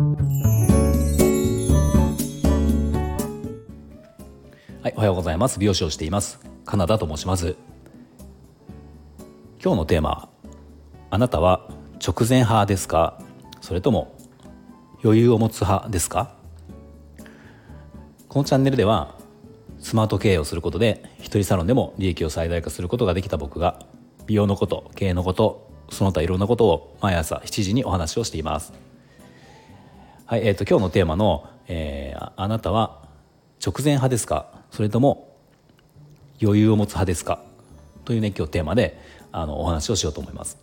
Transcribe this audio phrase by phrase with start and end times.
[0.00, 0.06] は
[4.88, 5.60] いおはようございます。
[5.60, 6.40] 美容師をしています。
[6.64, 7.54] カナダと申します。
[9.62, 10.30] 今日のテーマ
[11.10, 11.68] あなたは
[12.02, 13.20] 直前派ですか？
[13.60, 14.16] それとも
[15.04, 16.34] 余裕を持つ派ですか？
[18.28, 19.18] このチャンネルでは
[19.80, 23.84] スマート経営をすることで一人サロンでも利益を最大化することができた僕が
[24.26, 28.72] 美容のこと経営のことその他いろんなことを毎朝7時にお話をしています。
[30.30, 33.02] はいえーと、今日のテーマの、えー、あなたは
[33.60, 34.62] 直前派ですか？
[34.70, 35.36] それとも
[36.40, 37.42] 余裕を持つ派ですか？
[38.04, 38.96] というね今日テーマで
[39.32, 40.56] あのお話をしようと思います、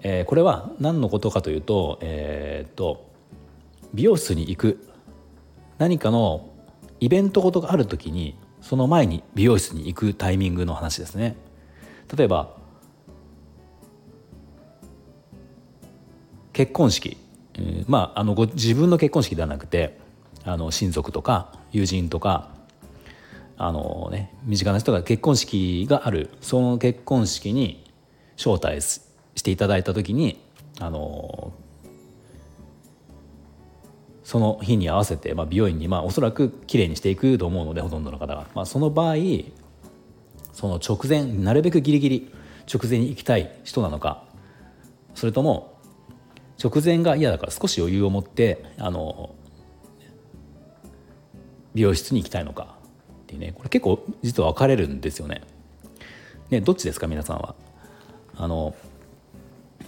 [0.00, 3.10] えー、これは何のことかというと,、えーと
[3.94, 4.86] 美容室に行く。
[5.78, 6.50] 何かの
[7.00, 11.38] イベントごとがある時にその前に美容室に行くタイミングの話ですね。
[12.14, 12.58] 例えば
[16.52, 17.16] 結婚式、
[17.54, 19.98] えー、まああのご自分の結婚式ではなくて
[20.44, 22.50] あの親族とか友人とか
[23.56, 27.84] あの、ね、身近な人が結婚式があるその結婚式に
[28.36, 29.00] 招待し
[29.42, 30.44] ていただいた時に
[30.80, 31.52] あの
[34.24, 39.16] その日に合わせて、まあ、美容院に、まあ、おそらくきれいにしていくと思うのでほとんどの方が、まあ、その場合
[40.52, 42.32] その直前なるべくギリギリ
[42.72, 44.24] 直前に行きたい人なのか
[45.14, 45.71] それとも
[46.62, 49.34] 直前が嫌だから少し余裕を持ってあの
[51.74, 52.76] 美容室に行きたいのか
[53.22, 55.42] っていうねこれ結構実は分かれるんですよね。
[56.50, 57.54] ねどっちですか皆さんは？
[58.36, 58.74] あの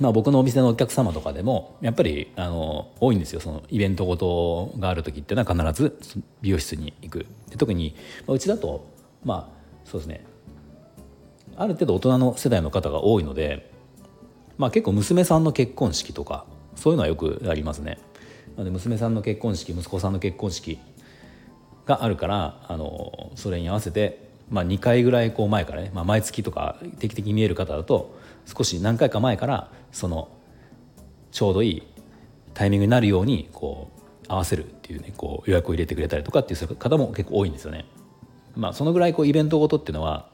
[0.00, 5.96] まあ、僕のお店のお客様とかでもやっぱりあの多いんですよそのイベントごとがある時っていうのは必ず
[6.42, 7.94] 美容室に行くで特に、
[8.26, 8.86] まあ、うちだと
[9.24, 10.26] まあそうですね
[11.56, 13.70] ある程度大人の世代の方が多いので、
[14.58, 16.44] まあ、結構娘さんの結婚式とか
[16.76, 17.98] そういうのはよくありますね。
[18.56, 20.78] なので娘さんの結婚式息子さんの結婚式
[21.86, 28.16] があるからあのそれに合わせて、まあ、2回ぐらいこう前からね、まあ、毎月とか定期的に見える方だと
[28.46, 30.28] 少し何回か前からその
[31.32, 31.82] ちょうどいい
[32.54, 37.84] タイミングになるようにこう合わせるっていうねこう予約を入れてくれたりとかっていう方も結構多いんですよね。
[38.56, 40.28] まあ、そのぐらいこうイベントごとっていうのは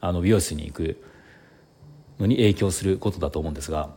[0.00, 1.02] あの美容室に行く
[2.18, 3.90] のに影響することだと思うんですが、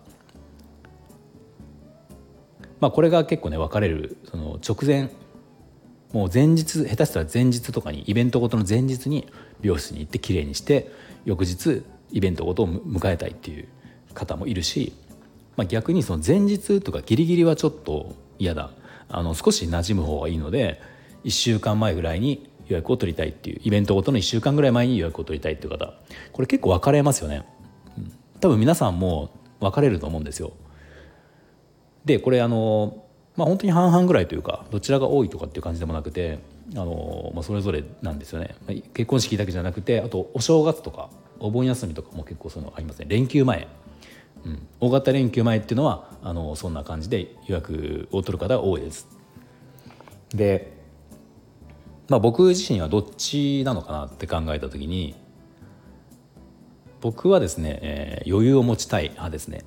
[2.80, 5.10] まあ、これが結構ね分かれるその直前
[6.14, 9.28] もう前日下手したら前日とかにイベントごとの前日に
[9.62, 10.92] 美容室に行ってきれいにして
[11.26, 13.68] 翌日イベントごとを迎えたいっていう
[14.14, 14.94] 方もいるし、
[15.58, 18.72] まあ、逆にその前日とかギリギリはちょっと嫌だ。
[19.08, 20.82] あの少し馴染む方がいいので
[21.26, 25.94] 1週間前ぐらいに予約を取りたいっていうイベントごとの1週間ぐらい前に予約を取りたいっていう方。
[26.32, 27.46] これ結構分かれますよね、
[28.42, 30.54] 多分皆さんも分かれると思うんですよ。
[32.06, 33.04] でこれあの
[33.36, 36.40] まあ本当に半々ぐらいというかどちらが多いとかっていう感じでもなくて
[36.74, 38.56] あの、まあ、それぞれなんですよね。
[38.94, 43.06] 結婚式だけじゃなくてあとお正月とかお盆休みとかも結構そういうのありますね。
[43.10, 43.68] 連休前、
[44.46, 49.08] うん、大型連休前っていうのはあのそんな感じで予約を取る方が多いです。
[50.30, 50.74] で、
[52.08, 55.16] まあ、僕自身はどっちなのかなって考えた時に
[57.02, 59.64] 僕はですね、えー、余裕を持ちたい派ですね、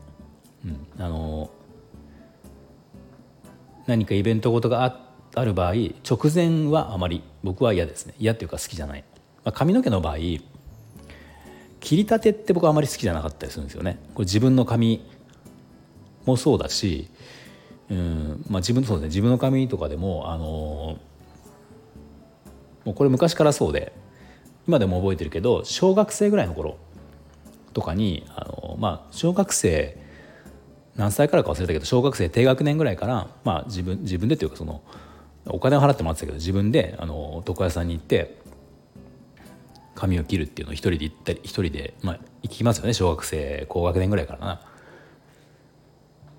[0.64, 0.68] う
[1.00, 1.50] ん、あの
[3.88, 5.00] 何かイベントごとがあ
[5.34, 5.72] ある場合
[6.08, 8.14] 直前はあまり僕は嫌ですね。
[8.18, 9.04] 嫌っていうか好きじゃない、
[9.44, 10.16] まあ、髪の毛の場合
[11.80, 13.98] 切りたてって僕はあまり好きじゃなかったりするんですよね。
[14.14, 15.00] これ自分の髪
[16.26, 17.08] もそうだし
[17.88, 19.08] うんまあ自分そうですね。
[19.08, 20.44] 自分の髪とかでもあの
[22.84, 23.92] もうこれ昔からそうで
[24.66, 26.76] 今でも覚えてるけど小学生ぐらいの頃
[27.72, 29.96] とかにあのまあ小学生
[30.98, 34.82] 何歳からか忘れたけど小学生低学年ぐらいから、まあ、自分自分でというかその
[35.46, 38.36] お金を払ってもらってたけど自分であの床屋さんに行って
[39.94, 44.60] 髪を切るっていうのを一人で行ったり一人で、まあ、行きますよね小学生高学年ぐらいからな。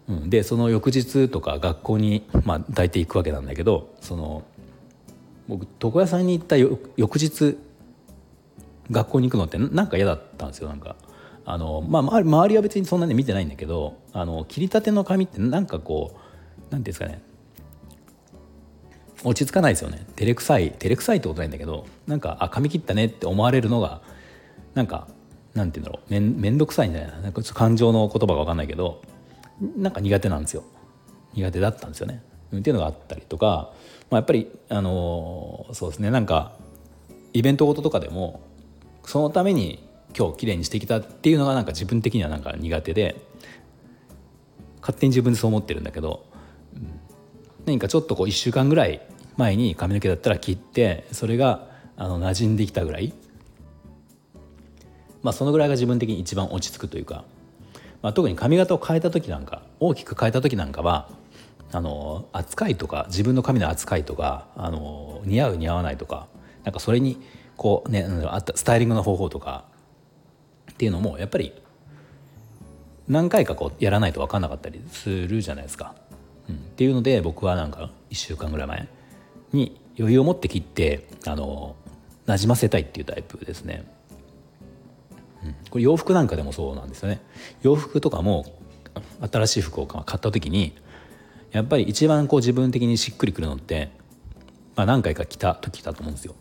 [0.09, 4.43] うん、でその翌日とか学校に、まあ、大体行くわけなんだけどその
[5.47, 7.57] 僕床屋さんに行った翌日
[8.89, 10.95] 学校に行くのってなんか嫌だったんですよなんか。
[11.51, 16.17] あのまあ、周りは別にそんなに見てないんだけどあの切りたての髪ってなんかこう
[16.69, 17.23] 何ていうんですかね。
[19.23, 20.05] 落ち着かないですよね。
[20.15, 24.01] 照れくさい照れくさいってことないんだけどなんかあ髪切ったねって思われるのが
[24.75, 25.07] なんか
[25.55, 26.11] なんて言うんだろう。
[26.11, 27.29] めんめんどくさいんじゃないな。
[27.29, 29.01] んか感情の言葉が分かんないけど
[29.75, 30.63] なんか苦手なんですよ。
[31.33, 32.21] 苦手だったんですよね、
[32.55, 33.71] っていうのがあったりとか、
[34.11, 36.11] まあ、やっぱりあのそうですね。
[36.11, 36.53] なんか
[37.33, 38.41] イベントごととかでも
[39.03, 43.15] そのために今日きれいにしてきたっていうのがなんか自分的にはなんか苦手で
[44.81, 46.25] 勝手に自分でそう思ってるんだけど、
[47.65, 49.01] 何かちょっとこう1週間ぐらい
[49.37, 51.67] 前に髪の毛だったら切ってそれが
[51.97, 53.13] あの馴染んできたぐらい
[55.21, 57.25] まあそのぐらいが自分的に一番落ち着くというか、
[58.01, 61.09] まあ、特に髪型を変えた時なんか大きく変えた時なんかは
[61.71, 66.27] あの扱いとか自分の髪の扱いとかあの似合う似合わないとか
[66.63, 67.21] なんかそれに
[67.57, 68.07] こうね
[68.55, 69.65] スタイリングの方法とか
[70.79, 71.51] っていうのもやっぱり
[73.09, 75.93] 何回かこうやらないと分かんなかったりするじゃないですか。
[76.47, 78.87] うん、っていうので僕はなんか1週間ぐらい前
[79.51, 81.75] に余裕を持って切ってあの
[82.27, 83.91] 馴染ませたいっていうタイプですね。
[85.43, 87.19] うん、これ洋服なんかでもそうなんですよね。
[87.61, 88.45] 洋服とかも
[89.29, 90.77] 新しい服を買った時に
[91.51, 93.89] やっぱり一番こう自分的にしっくりくるのって、
[94.77, 96.35] まあ、何回か着た時だと思うんですよ。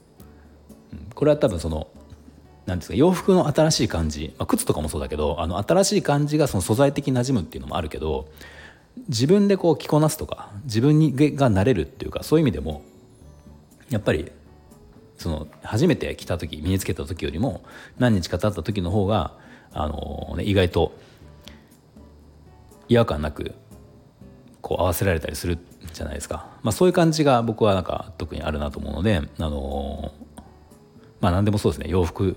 [1.17, 1.89] これは多分その
[2.69, 8.29] なんですか洋服の新しい感じ、まあ、靴とかもそうだけどあの新しい感じがその素材的に馴染むっていうのもあるけど
[9.09, 12.83] 自分でこう着こなすとか自分にがなれるっていうかそういう意味でも
[13.89, 14.31] やっぱり
[15.17, 17.65] その初めて着た時身につけた時よりも
[17.99, 19.33] 何日か経った時の方が
[19.73, 20.93] あの、ね、意外と
[22.89, 23.55] 違和感なく
[24.61, 25.59] こう合わせられたりする
[25.95, 30.13] じゃないですか、まあ、そういう感じが僕はなんか特にあるなと思うのであの
[31.21, 31.87] まあ何でもそうですね。
[31.89, 32.37] 洋服、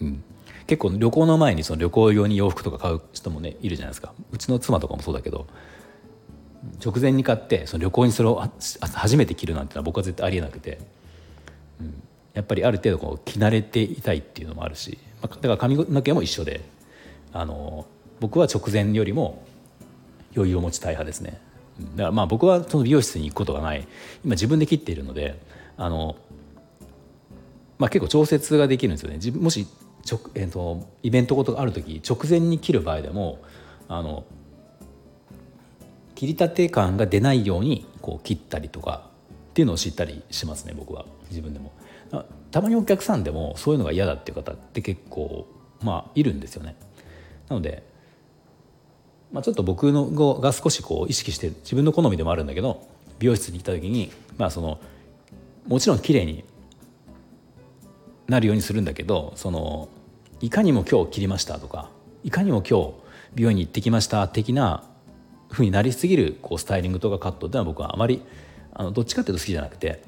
[0.00, 0.22] うん、
[0.66, 4.12] 結構旅行の前にその旅行用に洋服とか買う人もねいるじゃないですか。
[4.32, 5.46] うちの妻とかもそうだけど
[6.84, 8.42] 直前に買ってその旅行にそれを
[8.94, 10.78] 初めて着るなんてのは僕は絶対ありえなくて、
[11.80, 12.02] うん、
[12.34, 16.62] やっぱりある程度こう着慣れていたいっていうのもあるし、まあ、だから髪の毛も一緒で
[17.32, 17.86] あの
[18.20, 19.44] 僕は直前よりも
[20.34, 21.40] 余裕を持ちたい派ですね。
[21.94, 23.86] だからまあ僕はその美容室に行くことがない。
[24.24, 25.38] 今自分で切っているので
[25.76, 26.16] あの、
[27.78, 29.38] まあ、結構調節ができるんですよね。
[29.38, 29.66] もし
[30.10, 33.40] 直、えーと、イベントごとがある時直前に切る場合でも
[33.88, 34.24] あの
[36.14, 39.10] 切りたて感が出ないようにこう切ったりとか
[39.50, 41.06] っていうのを知ったりしますね僕は。
[41.30, 41.72] 自分でも。
[42.50, 45.46] たまにお客さんでもそういうのが嫌だっていう方って結構
[45.82, 46.76] まあいるんですよね。
[47.48, 47.82] なので
[49.32, 52.86] まあ、ちょっと僕のが少しこう意識して自分の好みでもあるんだけど
[53.18, 54.78] 美容室に来た時に、まあ、その
[55.66, 56.44] もちろん綺麗に
[58.28, 59.88] なるようにするんだけどその
[60.40, 61.90] いかにも今日切りましたとか
[62.22, 62.92] いかにも今日
[63.34, 64.84] 美容院に行ってきました的な
[65.50, 68.22] ふうになりすぎるこうスタイリングとかカットっていうのは僕はあまり
[68.74, 70.02] あのどっちかっていうと好きじゃなくて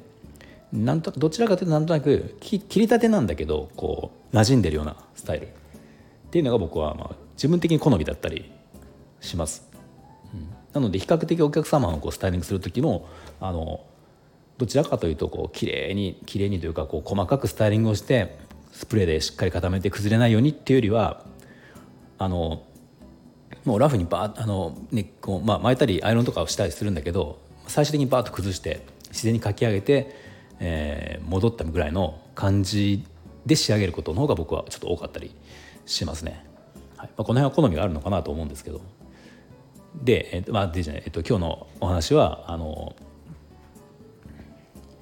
[0.72, 5.50] なんとどちらかというとなんとなく切りたてなんだけどこう馴染んでるようなスタイルっ
[6.30, 8.50] ていうのが僕はまあ自分的に好みだったり
[9.20, 9.66] します。
[10.34, 13.08] うん、なので比較的お客様のこうスタイリングする時も
[13.40, 13.80] あの
[14.58, 18.36] どちらかというとこう綺麗に綺麗にというかこう細かくスタイリングをして
[18.72, 21.24] スプレーでしっかり固めて崩れないようにっていうよりは
[22.18, 22.62] あの
[23.64, 30.14] もうラフにバーあの、ねこうまあ、巻いたりアイロンとかをしたりするんだけど最終的にバーッと崩して自然にかき上げて、
[30.60, 33.04] えー、戻ったぐらいの感じ
[33.46, 35.34] で仕上げることの方が僕はちょっと多かったり
[35.86, 36.44] しますね。
[36.96, 38.80] はいまあ、この辺は好みがあるのかなと思うんですけど。
[40.02, 42.94] で、えっとまあでじゃないえっと、今日のお話はあの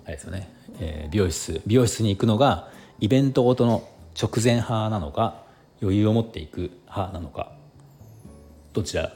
[0.05, 0.49] あれですよね、
[0.81, 3.89] えー、美容室美容室に行くのがイベントごとの
[4.21, 5.43] 直前派なのか
[5.83, 7.53] 余裕を持っていく派なのか
[8.73, 9.13] どちら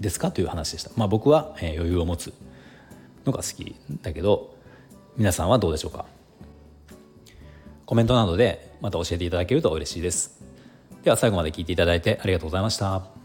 [0.00, 0.90] ですかという話でした。
[0.96, 2.32] まあ、僕は、えー、余裕を持つ
[3.24, 4.56] のが好きだけど
[5.16, 6.06] 皆さんはどうでしょうか？
[7.84, 10.42] コメントなどでまた教えていただけると嬉しいです。
[11.04, 13.21] では最後まで聞いていただいてありがとうございました。